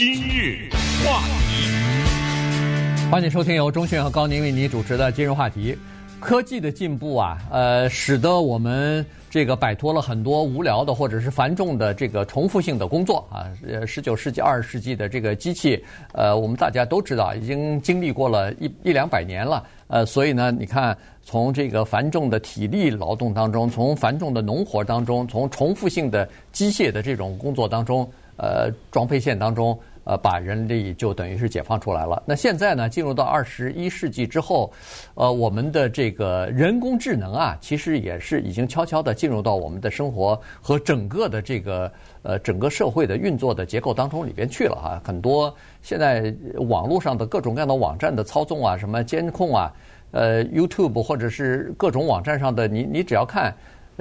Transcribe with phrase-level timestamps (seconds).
[0.00, 0.70] 今日
[1.04, 5.76] 话题，欢迎收听由钟迅和高宁为你主持的今日话题。
[6.18, 13.44] 科技的进步啊，呃，使得我们这个摆脱了很多无聊的或者是繁重的这个重复性的工作啊。
[13.62, 15.78] 呃，十九世纪、二十世纪的这个机器，
[16.14, 19.62] 呃，我们大家都知道，已经经历过了一一两百年了。
[19.88, 29.78] 呃，所以呢，你看，从这个繁重的体力劳动当中，从繁重的农活当中，从重复性的机械的这种工作当中，呃，装配线当中。
[30.04, 32.22] 呃，把人力就等于是解放出来了。
[32.26, 34.72] 那现在呢，进入到二十一世纪之后，
[35.14, 41.92] 呃，我们的这个人工智能啊，其实也是已经悄悄地进入到我们的生活和整个的这个
[42.22, 45.02] 呃整个社会的运作的结构当中里边去了啊。
[45.04, 46.34] 很多现在
[46.68, 49.72] 网络上的各种各样的网站的操纵啊，什么监控啊，
[50.12, 53.54] 呃，YouTube 或者是各种网站上的，你你只要看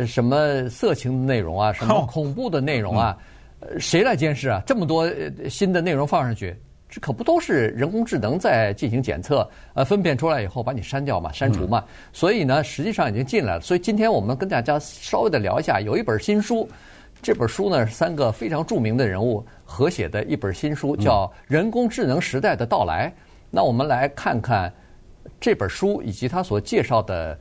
[0.07, 3.17] 什么色情的内容啊，什么恐怖的内容啊。
[3.77, 4.61] 谁来监视啊？
[4.65, 5.09] 这么多
[5.49, 6.55] 新的内容放上去，
[6.89, 11.83] 这可不都是人工智能在进行检测，呃，分辨出来以后把你删掉嘛，删除嘛。
[11.85, 13.61] 嗯、所以呢，实际上已经进来了。
[13.61, 16.67] 所以今天我们跟大家稍微的聊一下，有一本新书，
[17.21, 23.07] 这本书呢是三个非常著名的人物合写的一本新书，叫《人工智能时代的到来》。
[23.09, 23.13] 嗯、
[23.51, 24.73] 那我们来看看
[25.39, 27.37] 这本书以及它所介绍的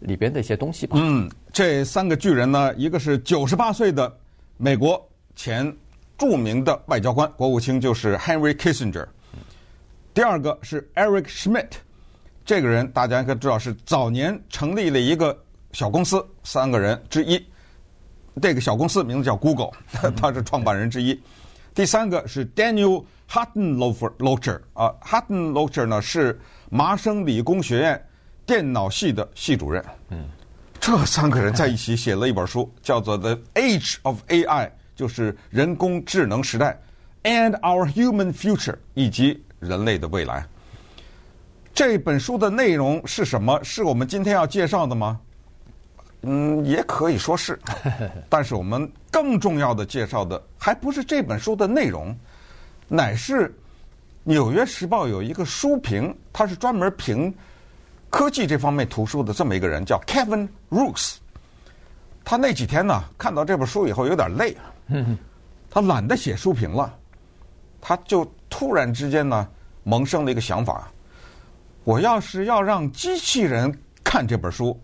[0.00, 0.98] 里边的一些东西吧。
[1.00, 4.14] 嗯，这三个巨人呢，一个是九十八岁的
[4.58, 5.02] 美国。
[5.34, 5.76] 前
[6.18, 9.06] 著名的外交官、国务卿就是 Henry Kissinger。
[10.14, 11.70] 第二个是 Eric Schmidt，
[12.44, 15.36] 这个人大家应该知道是早年成立了一个
[15.72, 17.42] 小公司，三个人之一。
[18.40, 19.70] 这个小公司名字叫 Google，
[20.16, 21.18] 他是创办人之一。
[21.74, 23.76] 第三个是 Daniel Hutton
[24.18, 26.38] Locher 啊，Hutton Locher 呢是
[26.70, 28.06] 麻省理工学院
[28.44, 29.82] 电脑系的系主任。
[30.10, 30.28] 嗯，
[30.78, 34.66] 这三个人在一起写了一本书，叫做《The Age of AI》。
[35.02, 36.80] 就是人工智能时代
[37.24, 40.46] ，and our human future，以及人类的未来。
[41.74, 43.58] 这本书的内容是什么？
[43.64, 45.18] 是我们今天要介绍的吗？
[46.20, 47.58] 嗯，也可以说是。
[48.30, 52.16] 但是我们更重要的介绍的，还不是这本书的内容，
[52.86, 53.48] 乃是
[54.22, 57.34] 《纽约时报》有一个书评，他是专门评
[58.08, 61.16] 科技这方面图书的这么一个人，叫 Kevin Roose。
[62.24, 64.56] 他那几天呢，看到这本书以后有点累。
[65.70, 66.94] 他懒得写书评了，
[67.80, 69.48] 他就突然之间呢
[69.82, 70.90] 萌生了一个想法：
[71.84, 73.72] 我要是要让机器人
[74.04, 74.78] 看这本书，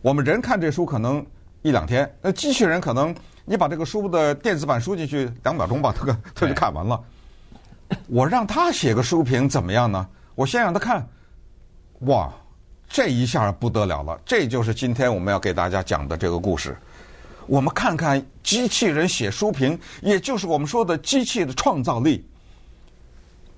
[0.00, 1.24] 我们人看这书可能
[1.62, 3.14] 一两天，那机器人可能
[3.44, 7.00] 你把这个书的电子版输进去两秒钟吧， 他他就看完了。
[8.08, 10.08] 我让他写个书评怎么样呢？
[10.34, 11.06] 我先让他看，
[12.00, 12.32] 哇，
[12.88, 16.76] 这一下不得了了，这就是今天我们要给大家讲的这个故事。
[17.46, 22.24] 我们看看机器人写书评，也就是我们说的机器的创造力。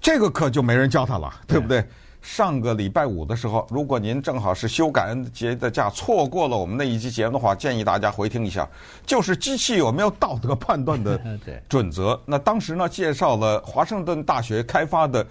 [0.01, 1.81] 这个可就没人教他了，对不对？
[1.81, 1.89] 对。
[2.21, 8.67] 上个礼拜五的时候，如果您正好是休感恩节的假，错过了我们那一期节目的话，建议大家回听一下。
[9.05, 11.21] 就是机器有没有道德判断的
[11.69, 12.19] 准则？
[12.25, 15.27] 那当时呢，介绍了华盛顿大学开发的，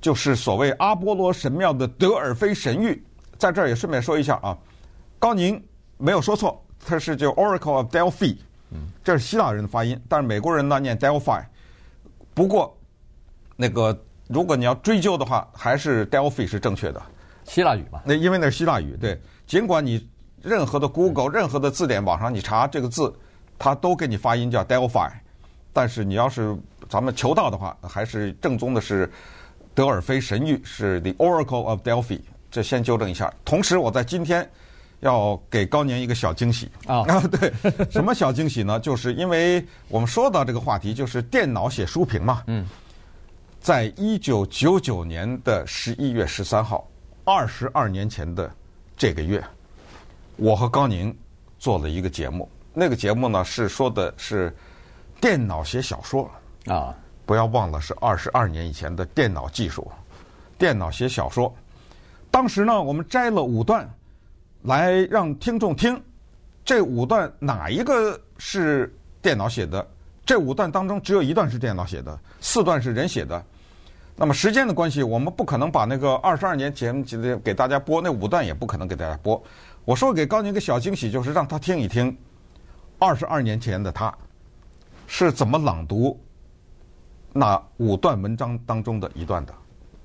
[0.00, 3.00] 就是所谓阿波罗神庙的德尔菲神域。
[3.38, 4.58] 在这儿也顺便说一下啊，
[5.20, 5.62] 高宁
[5.96, 6.60] 没有说错。
[6.84, 8.36] 它是叫 Oracle of Delphi，
[9.04, 11.42] 这是希腊人的发音，但是美国人呢念 Delphi。
[12.34, 12.76] 不过，
[13.56, 17.00] 那个如果你要追究的话，还是 Delphi 是正确的。
[17.44, 18.02] 希腊语吧？
[18.04, 19.20] 那因为那是希腊语，对。
[19.46, 20.08] 尽管你
[20.42, 23.14] 任何的 Google、任何的字典网上你查这个字，
[23.58, 25.10] 它都给你发音叫 Delphi，
[25.72, 26.56] 但是你要是
[26.88, 29.10] 咱们求道的话，还是正宗的是
[29.74, 32.20] 德尔菲神谕，是 The Oracle of Delphi。
[32.50, 33.32] 这先纠正一下。
[33.44, 34.50] 同时，我在今天。
[35.02, 37.04] 要给高年一个小惊喜啊！
[37.26, 37.52] 对，
[37.90, 38.78] 什么小惊喜呢？
[38.78, 42.44] 就是因为我们说到这个话题，就是电脑写书评嘛。
[42.46, 42.64] 嗯，
[43.60, 46.88] 在一九九九年的十一月十三号，
[47.24, 48.48] 二十二年前的
[48.96, 49.42] 这个月，
[50.36, 51.14] 我和高宁
[51.58, 52.48] 做了一个节目。
[52.72, 54.54] 那个节目呢，是说的是
[55.20, 56.30] 电脑写小说
[56.66, 56.94] 啊。
[57.26, 59.90] 不要忘了，是二十二年以前的电脑技术，
[60.56, 61.52] 电脑写小说。
[62.30, 63.92] 当时呢，我们摘了五段。
[64.62, 66.00] 来让听众听，
[66.64, 69.86] 这五段哪一个是电脑写的？
[70.24, 73.44] 这五段当中只有一段是电脑写的，四段是人写的。
[74.14, 77.04] 那么时间的关系，我们不可能把那个二十二年节目
[77.42, 79.42] 给大家播，那五段也不可能给大家播。
[79.84, 82.16] 我说给高宁一个小惊喜，就是让他听一听
[83.00, 84.14] 二十二年前的他
[85.08, 86.16] 是怎么朗读
[87.32, 89.52] 那五段文章当中的一段的。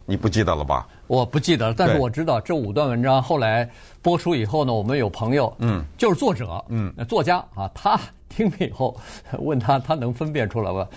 [0.08, 0.88] 你不记得了吧？
[1.06, 3.70] 我不记得了，但是我知道这五段文章后来
[4.02, 8.00] 播出以后呢，我们有朋友，嗯，就是作者，嗯，作家啊，他
[8.30, 8.96] 听了以后
[9.40, 10.88] 问他，他能分辨出来吗？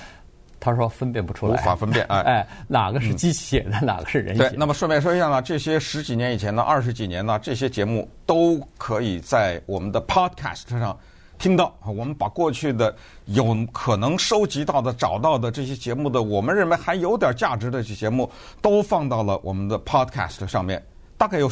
[0.60, 2.04] 他说分辨不出来，无法分辨。
[2.06, 4.50] 哎哎，哪个是机器写的，嗯、 哪个是人写的？
[4.50, 4.56] 对。
[4.58, 10.96] 那么顺便说一下呢，这些十几年以前呢，二十几年呢，这些节目都可以在我们的 Podcast 上
[11.40, 11.76] 听到。
[11.84, 12.94] 我们把过去的
[13.24, 18.30] 有可能收集到的、找到的这些节目的，我们认为还有点价值的这些节目，
[18.62, 20.80] 都放到了我们的 Podcast 上面。
[21.18, 21.50] 大概有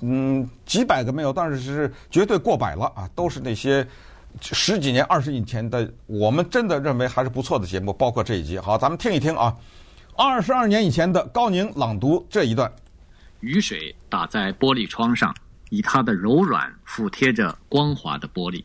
[0.00, 3.10] 嗯几百个没有，但是是绝对过百了啊！
[3.16, 3.84] 都是那些。
[4.40, 8.56] 十几年、二十年前的，我们真的认为还是不错的节目，包括这一集。
[8.60, 9.52] 好，咱们听一听啊。
[10.16, 12.72] 二十二年以前的高宁朗读这一段：
[13.40, 15.34] 雨水打在玻璃窗上，
[15.70, 18.62] 以它的柔软抚贴着光滑的玻璃。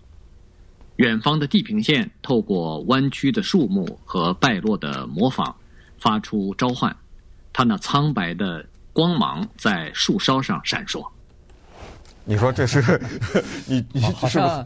[0.97, 5.53] 远方的地平线透过弯曲的树木和败落的磨坊，
[5.97, 6.95] 发出召唤。
[7.51, 11.05] 它那苍白的光芒在树梢上闪烁。
[12.27, 12.99] 你说这是
[13.67, 14.65] 你你好像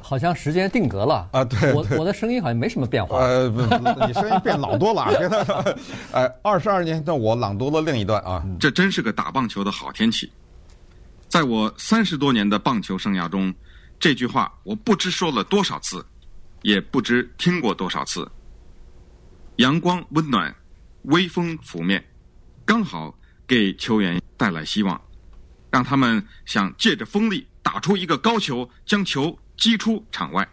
[0.00, 1.44] 好像时间定格了啊？
[1.44, 3.18] 对，我我的声音好像没什么变化。
[3.18, 3.62] 呃，不，
[4.06, 5.04] 你声音变老多了。
[6.12, 8.44] 哎，二十二年，那我朗读了另一段啊。
[8.58, 10.30] 这真是个打棒球的好天气。
[11.28, 13.54] 在我三十多年的棒球生涯中，
[13.98, 16.04] 这句话我不知说了多少次，
[16.62, 18.30] 也不知听过多少次。
[19.56, 20.54] 阳光温暖，
[21.02, 22.04] 微风拂面，
[22.64, 23.12] 刚好
[23.46, 25.00] 给球员带来希望。
[25.70, 30.48] 让他们想借着风力打出一个高球，将球击出场外。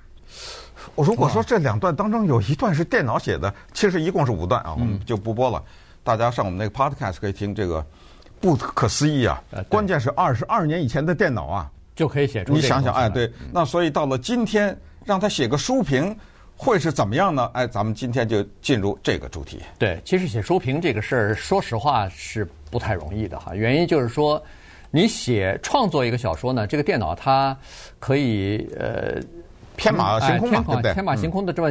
[0.94, 5.64] 我如果说这两段当中有一段是电脑写的，其实一共是五段啊，我们就不播了。
[6.04, 7.86] 大家上我们那个 podcast 可以听这个，
[8.42, 9.42] 不可思议啊！
[9.70, 12.54] 关键是二十二年以前的电脑啊，就可以写出。
[12.54, 16.16] 你想想，哎，对，那所以到了今天，让他写个书评
[16.56, 17.50] 会是怎么样呢？
[17.54, 19.62] 哎，咱们今天就进入这个主题。
[19.80, 23.56] 对，其实写书评这个事儿，说实话是不太容易的哈。
[23.56, 24.44] 原因就是说。
[24.92, 27.58] 你写创作一个小说呢，这个电脑它
[28.00, 29.20] 可以呃
[29.76, 31.70] 天马行空嘛，对不对天马行空的这么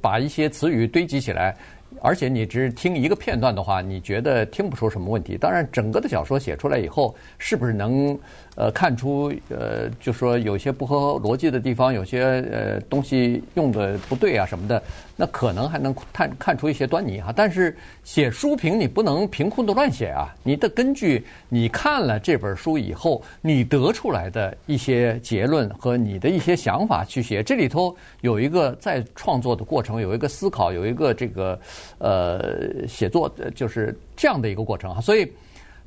[0.00, 1.56] 把一些词语堆积起来。
[2.00, 5.36] 而且你只听一个片段的话，你觉得听不出什么问题。
[5.36, 8.16] 当然，整个的小说写出来以后，是不是能
[8.54, 12.22] 呃看出呃，就说有些不合逻辑的地方，有些
[12.52, 14.82] 呃东西用的不对啊什么的，
[15.16, 17.32] 那可能还能看看出一些端倪哈。
[17.34, 27.42] 但是写书评你不能凭空的乱写啊，你得根据你看了这本书以后，你得出来的一些结论和你的一些想法去写。
[27.42, 31.58] 这里头有一个在创作的过程，有一个思考，有一个这个。
[31.98, 35.30] 呃，写作就是这样的一个过程啊，所以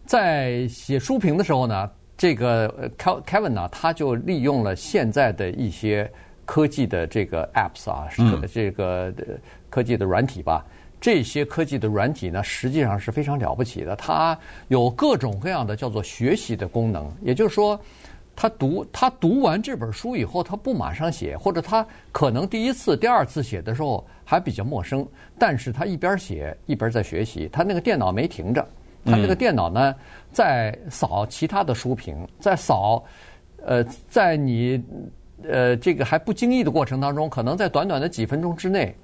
[0.05, 6.09] 在写书评的时候呢，这个 Kevin 呢，他就利用了现在的一些
[6.45, 8.07] 科技的这个 apps 啊，
[8.51, 9.13] 这个
[9.69, 10.65] 科技的软体吧，
[10.99, 17.79] 这些科技的软体呢，实际上是非常了不起的，它有各种各样的叫做学习的功能，也就是说。
[18.37, 25.07] 他读他读完这本书以后，他不马上写，或者他可能第一次、第二次写的时候还比较陌生，
[25.39, 27.47] 但是他一边写一边在学习。
[27.49, 28.67] 他那个电脑没停着，
[29.05, 29.95] 他这个电脑呢
[30.31, 33.03] 在扫其他的书评，在扫，
[33.63, 34.83] 呃，在你
[35.47, 38.95] 呃这个还不经意的过程当中，可能在短短的几分钟之内，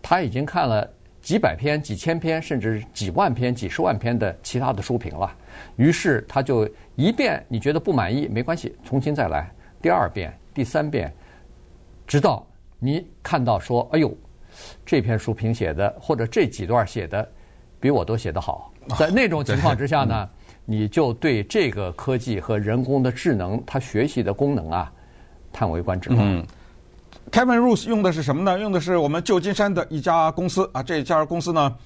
[0.00, 0.88] 他已经看了
[1.20, 5.30] 几百篇、几千篇，甚至几万篇、几十万篇的其他的书评了。
[5.76, 9.48] 于是他就一遍你觉得不满意没关系，重新再来，
[9.80, 11.12] 第二遍、第三遍，
[12.06, 12.44] 直到
[12.78, 14.12] 你看到说：“哎呦，
[14.84, 17.30] 这篇书评写的或者这几段写的
[17.78, 20.28] 比我都写得好。” 在那种情况之下呢，
[20.64, 24.92] 你就对这个科技和人工的智能它学习的功能啊，
[25.52, 26.10] 叹为观止。
[26.12, 26.46] 嗯
[27.30, 28.58] ，Kevin Roose 用的是什么呢？
[28.58, 31.76] 用的是我们旧金山的一家公司啊，这家公司呢，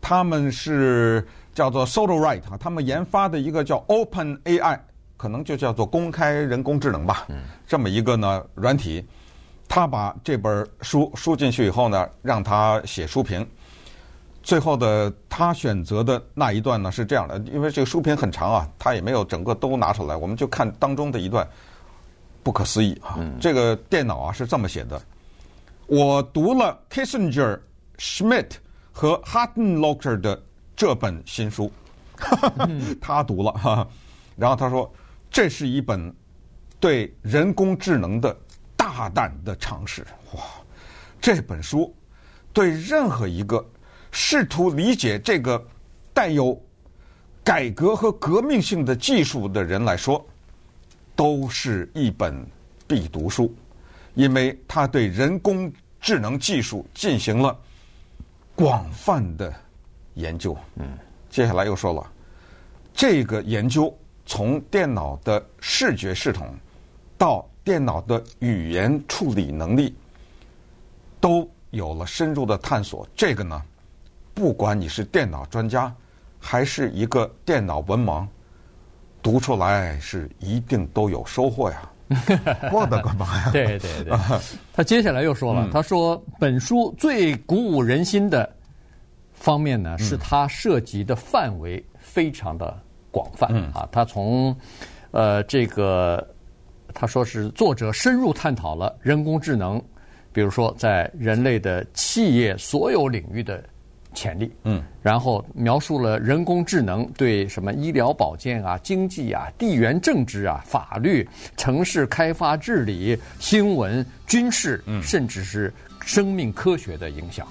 [0.00, 1.26] 他们是。
[1.54, 4.78] 叫做 Sodalite 啊，他们研发的一个叫 Open AI，
[5.16, 7.24] 可能就叫做公开人工智能吧。
[7.30, 9.04] 嗯，这么一个呢软体，
[9.66, 13.44] 他把这本书输进去以后呢，让他写书评。
[14.48, 21.46] 最后的他选择的那一段呢是这样的，因为这个书评很长啊，他也没有整个都拿出来，我们就看当中的一段，
[22.42, 23.16] 不可思议啊！
[23.18, 24.98] 嗯，这个电脑啊是这么写的：
[25.86, 27.60] 我读了 Kissinger、
[27.98, 28.52] Schmidt
[28.90, 30.42] 和 Huttenlocher 的。
[30.74, 31.70] 这本新书，
[33.02, 33.86] 他读了哈，
[34.36, 34.88] 然后他说
[35.28, 36.14] ：“这是一本
[36.78, 38.34] 对人工智能的
[38.76, 40.40] 大胆的尝试。”哇，
[41.20, 41.92] 这本书
[42.52, 43.62] 对任何一个
[44.10, 45.62] 试图理解这个
[46.12, 46.60] 带有
[47.44, 50.24] 改革和革命性的技术的人来说，
[51.14, 52.46] 都是一本
[52.86, 53.54] 必读书，
[54.14, 57.56] 因为他对人工智能技术进行了
[58.54, 59.52] 广泛的。
[60.14, 60.98] 研究，嗯，
[61.30, 62.04] 接下来又说了，
[62.92, 63.96] 这个研究
[64.26, 66.52] 从电脑的视觉系统
[67.16, 69.94] 到电脑的语言处理能力，
[71.20, 73.08] 都有了深入的探索。
[73.14, 73.62] 这个呢，
[74.38, 75.92] 不管你是电脑专家，
[76.38, 78.24] 还是一个电脑文盲，
[79.20, 81.90] 读出来是一定都有收获呀。
[82.72, 83.50] 我的个妈呀！
[83.50, 84.16] 对对对，
[84.72, 88.48] 他接下来又说了，嗯、他说本书最鼓舞人心的
[89.32, 92.80] 方面呢，是它涉及的范围非常的
[93.10, 93.88] 广泛、嗯、啊。
[93.90, 94.56] 他从
[95.10, 96.24] 呃这个
[96.94, 99.82] 他说是作者深入探讨了人工智能，
[100.32, 103.60] 比如说在人类的企业所有领域的。
[104.18, 111.24] 潜力，嗯，然后描述了人工智能对什么医疗保健啊、经济啊、地缘政治啊、法律、
[111.56, 115.72] 城市开发治理、新闻、军事，嗯，甚至是
[116.04, 117.46] 生命科学的影响。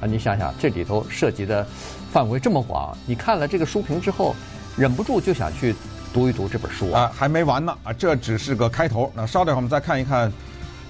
[0.00, 1.66] 啊，你想想，这里头涉及的
[2.12, 4.36] 范围这么广，你看了这个书评之后，
[4.76, 5.74] 忍不住就想去
[6.12, 7.10] 读一读这本书啊。
[7.12, 9.10] 还没完呢，啊，这只是个开头。
[9.16, 10.32] 那稍等会儿我们再看一看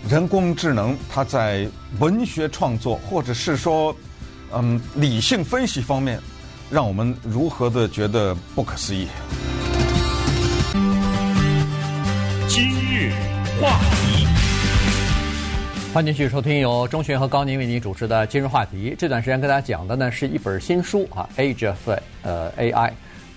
[0.07, 1.67] 人工智能它在
[1.99, 3.97] 文学创作，或者是说。
[4.53, 6.21] 嗯，理性分析方面，
[6.71, 9.09] 让我们如何的觉得不可思议？
[12.49, 13.13] 今日
[13.61, 14.27] 话题，
[15.93, 18.91] 欢迎继续收听由钟迅和高宁为您主持的《今日话题》。
[18.97, 22.89] 这段时间跟大家讲的呢是一本新书啊，《Age of 呃 AI》，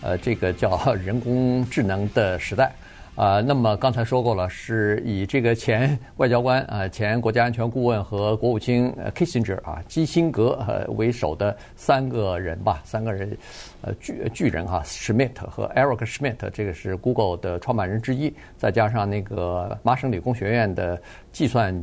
[0.01, 2.71] 呃，这个叫人工智能的时代。
[3.17, 13.35] 啊、呃，那么刚才说过了，是以这个前外交官啊、呃、前国家安全顾问和国务卿 Kissinger 啊基辛格呃为首的三个人吧，三个人
[13.81, 21.73] 呃巨巨人哈，Schmidt 和 Eric Schmidt，这个是 Google 的创办人之一，再加上那个麻省理工学院的计算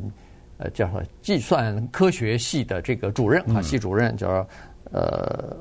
[0.59, 4.47] 呃叫什么计算科学系的这个主任啊系主任叫
[4.93, 5.57] 呃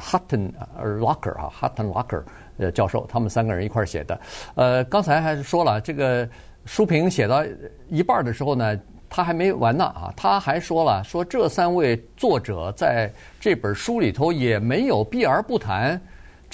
[0.00, 2.22] Hutton Locker 啊 Hutton Locker。
[2.56, 4.20] 呃，教授，他们三个人一块儿写的。
[4.54, 6.28] 呃，刚才还是说了，这个
[6.64, 7.44] 书评写到
[7.88, 8.78] 一半的时候呢，
[9.10, 16.00] 他还没完呢啊，他还说了，说这三位作者在这本书里头也没有避而不谈。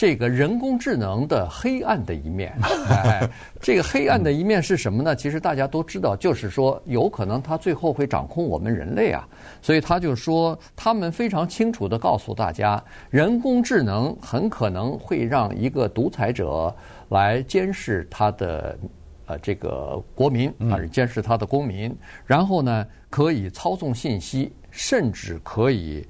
[0.01, 2.57] 这个人工智能的黑暗的一面，
[2.89, 3.29] 哎，
[3.61, 5.15] 这个黑暗的一面是什么呢？
[5.15, 9.29] 其实大家都知道，就是说有可能它最后会掌控我们人类啊。
[9.61, 16.75] 所以他就说，他们非常清楚地告诉大家，人工智能很可能会让一个独裁者
[17.11, 18.79] 来监视他的
[19.27, 26.03] 呃这个国民啊，监视他的公民，然后呢可以操纵信息，甚至可以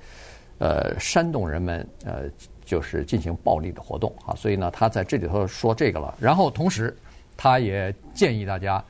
[0.59, 2.31] 呃煽动人们呃。
[2.71, 6.15] 就是进行暴力的活动啊，所以呢，他在这里头说这个了。
[6.21, 6.97] 然后同时，
[7.37, 8.81] 他也建议大家，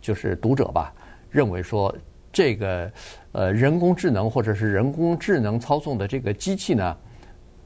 [0.00, 0.92] 就是读者吧，
[1.30, 1.94] 认为说
[2.32, 2.90] 这个
[3.30, 6.96] 呃人工智能或者是人工智能操纵的这个机器呢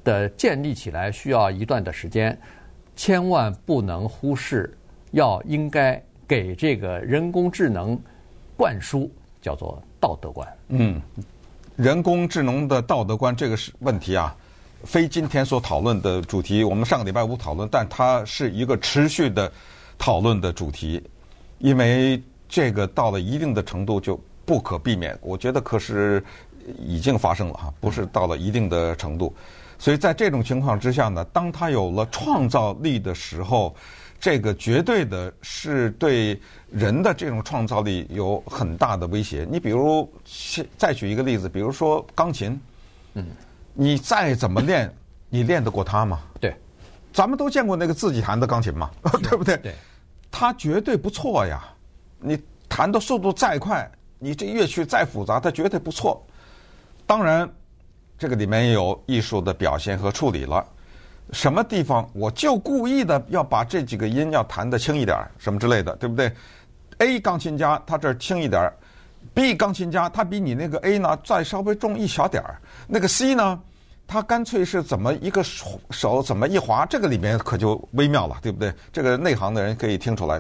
[0.05, 2.39] 的建立起来需要一段的时间，
[2.95, 4.77] 千万不能忽视，
[5.13, 5.99] 要应该
[6.29, 7.99] 给这个人工智能
[8.55, 9.11] 灌输
[9.41, 10.47] 叫做道德观。
[10.69, 11.01] 嗯，
[11.75, 14.37] 人工智能的道德观这个是问题啊。
[14.85, 19.51] 非今天所讨论的主题，我们上个礼拜五讨论，但它是一个持续的
[19.97, 21.03] 讨论的主题，
[21.59, 25.17] 因为这个到了一定的程度就不可避免。
[25.23, 26.23] 我觉得可是
[26.79, 29.33] 已经发生了哈，不是到了一定的程度，
[29.79, 33.75] 所以在这种情况之下呢，当它有了创造力的时候，
[34.19, 36.39] 这个绝对的是对
[36.71, 39.47] 人的这种创造力有很大的威胁。
[39.49, 40.13] 你比如，
[40.77, 42.61] 再举一个例子，比如说钢琴，
[43.15, 43.27] 嗯。
[43.75, 44.95] 你再怎么练，
[45.29, 46.21] 你练得过他吗？
[46.41, 46.55] 对，
[47.13, 48.91] 咱们都见过那个自己弹的钢琴嘛，
[49.23, 49.57] 对不对？
[49.59, 49.75] 对，
[50.31, 51.65] 他绝对不错呀。
[52.19, 52.39] 你
[52.69, 56.25] 弹的速度再快，你这乐曲再复杂，他绝对不错。
[57.07, 57.49] 当然，
[58.19, 60.65] 这个里面也有艺术的表现和处理了。
[61.33, 66.31] 什么地方我就故意的要把这几个音要弹得轻一点，什么之类的，对不对
[66.99, 68.71] ？A 钢琴家他这儿轻一点。
[69.35, 73.59] B 钢琴家，他比你那个 A 呢再稍微重一小点儿，那个 C 呢，
[74.07, 78.71] 他干脆是怎么一个手手怎么一滑，这个里面可就微妙了，对不对？
[78.93, 80.39] 这个内行的人可以听出来，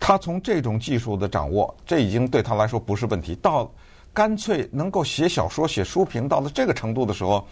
[0.00, 3.34] 他从这种技术的掌握，这已经对他来说不是问题。
[3.36, 3.70] 到
[4.14, 7.46] 干脆能够写小说、写书评到了这个程度的时候，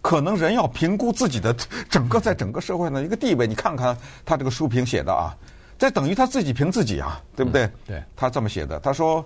[0.00, 1.54] 可能人要评估自己的
[1.90, 3.46] 整个在整个社会上的一个地位。
[3.46, 3.94] 你看看
[4.24, 5.36] 他这个书评写的啊，
[5.76, 7.66] 这等于他自己评自己啊，对不对？
[7.66, 9.22] 嗯、对，他这么写的，他说。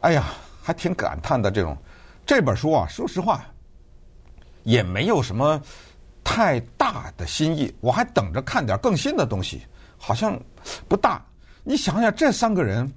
[0.00, 0.24] 哎呀，
[0.62, 1.50] 还挺感叹的。
[1.50, 1.76] 这种
[2.24, 3.44] 这本书啊，说实话，
[4.62, 5.60] 也没有什么
[6.22, 7.74] 太大的新意。
[7.80, 9.62] 我还等着看点更新的东西，
[9.96, 10.38] 好像
[10.88, 11.24] 不大。
[11.62, 12.92] 你想想，这三个人，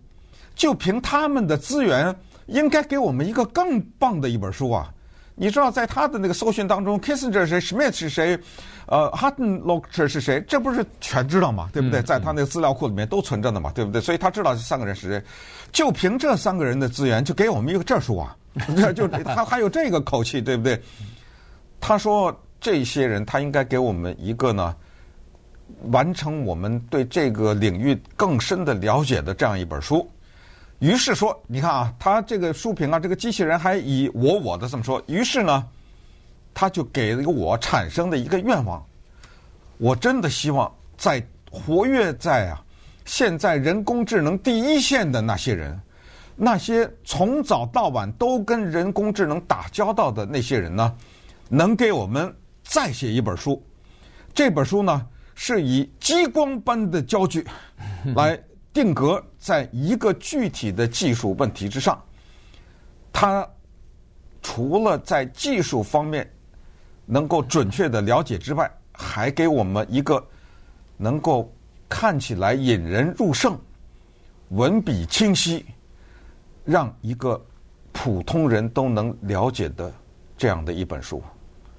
[0.56, 2.16] 就凭他们的资源，
[2.48, 4.94] 应该给我们一个更棒的一本书啊。
[5.42, 8.38] 你知道，在他的那个搜寻当中，Kissinger 是谁，Schmidt 是谁，
[8.88, 11.70] 呃，Hutton-Locker 是谁，这不是全知道吗？
[11.72, 12.02] 对不对？
[12.02, 14.02] 在他那个资料库里面都存着的嘛，对不对？
[14.02, 15.24] 所以他知道这三个人是谁，
[15.72, 18.36] 就凭这三个人的资源，就给我们一个这书啊，
[18.94, 20.78] 就他还有这个口气，对不对？
[21.80, 24.76] 他说这些人他应该给我们一个呢，
[25.92, 30.06] 完成我们对这个领域更深的了解的这样一本书。
[30.80, 35.02] 于是说，你看啊，他这个书评啊，这个机器人还以我我的这么说。
[35.08, 35.68] 于是呢，
[36.54, 38.82] 他就给了一个我产生的一个愿望，
[39.78, 41.22] 我真的希望在
[41.52, 42.64] 活跃在啊
[43.04, 45.78] 现在人工智能第一线的那些人，
[46.38, 50.96] 那些从早到晚都跟人工智能打交道的那些人呢，
[51.50, 52.34] 能给我们
[52.64, 53.62] 再写一本书。
[54.34, 55.06] 这本书呢，
[55.36, 57.46] 是以激光般的焦距
[58.16, 58.40] 来。
[58.74, 62.02] 定格在一个具体的技术问题之上，
[63.12, 63.48] 它
[64.42, 66.30] 除了在技术方面
[67.06, 70.24] 能够准确的了解之外，还给我们一个
[70.98, 71.52] 能够
[71.88, 73.60] 看起来引人入胜、
[74.50, 75.66] 文笔清晰、
[76.64, 77.44] 让一个
[77.92, 79.92] 普通人都能了解的
[80.38, 81.22] 这样的一本书。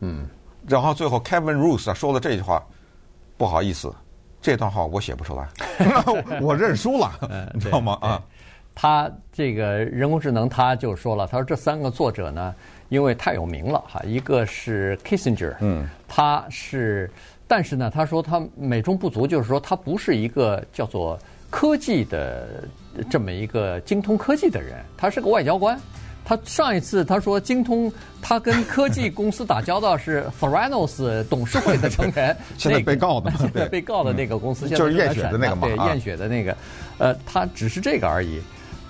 [0.01, 0.29] 嗯，
[0.67, 2.67] 然后最后 Kevin Roose 说了这句话，
[3.39, 3.95] 不好意思。
[4.43, 5.49] 这段话我写不出来，
[6.41, 7.99] 我认输了，你知道吗？
[8.01, 8.23] 啊，
[8.75, 12.55] 他这个人工智能，他就说了，他说这三个作者呢，
[12.89, 17.11] 因为太有名了哈，一个是 Kissinger，嗯，他是，
[17.47, 21.19] 但是呢，他说他美中不足，就是说他不是一个叫做
[21.51, 22.65] 科技的
[23.11, 25.79] 这么一个精通科技的人，他是个外交官。
[26.31, 36.57] 他上一次他说精通，他跟科技公司打交道是 Theranos 董事会的成员， 现在被告的，现在被告的那个公司，就是验血的那个嘛，对，验血的那个，
[36.99, 38.41] 呃，他只是这个而已。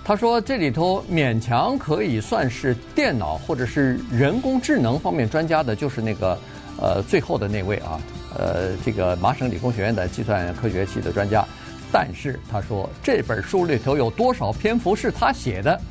[0.03, 6.37] 他说这里头勉强可以算是电脑或者是人工智能方面专家的，就是那个
[6.79, 7.99] 呃最后的那位啊，
[8.37, 11.43] 呃，这个麻省理工学院的计算科学系的专家。
[11.91, 15.81] 但是他说这本书里头有多少篇幅是他写的？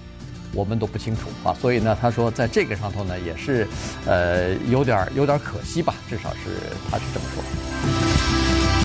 [0.52, 3.66] 我们都不清楚啊，所以呢，他说在这个上头呢，也是，
[4.06, 8.49] 呃，有点有点可惜吧，至少是他是这么说。